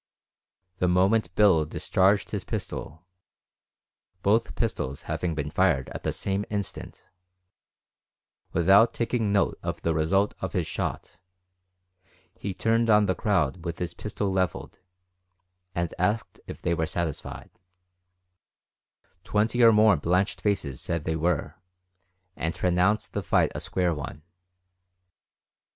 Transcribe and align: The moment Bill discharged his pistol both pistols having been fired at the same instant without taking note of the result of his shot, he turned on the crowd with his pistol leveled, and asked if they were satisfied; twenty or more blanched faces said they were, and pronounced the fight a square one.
The 0.79 0.87
moment 0.87 1.35
Bill 1.35 1.63
discharged 1.63 2.31
his 2.31 2.43
pistol 2.43 3.05
both 4.23 4.55
pistols 4.55 5.03
having 5.03 5.35
been 5.35 5.51
fired 5.51 5.89
at 5.89 6.01
the 6.01 6.11
same 6.11 6.43
instant 6.49 7.07
without 8.51 8.95
taking 8.95 9.31
note 9.31 9.59
of 9.61 9.83
the 9.83 9.93
result 9.93 10.33
of 10.41 10.53
his 10.53 10.65
shot, 10.65 11.19
he 12.35 12.51
turned 12.51 12.89
on 12.89 13.05
the 13.05 13.13
crowd 13.13 13.63
with 13.63 13.77
his 13.77 13.93
pistol 13.93 14.31
leveled, 14.31 14.79
and 15.75 15.93
asked 15.99 16.39
if 16.47 16.63
they 16.63 16.73
were 16.73 16.87
satisfied; 16.87 17.51
twenty 19.23 19.61
or 19.61 19.71
more 19.71 19.97
blanched 19.97 20.41
faces 20.41 20.81
said 20.81 21.03
they 21.05 21.15
were, 21.15 21.57
and 22.35 22.55
pronounced 22.55 23.13
the 23.13 23.21
fight 23.21 23.51
a 23.53 23.59
square 23.59 23.93
one. 23.93 24.23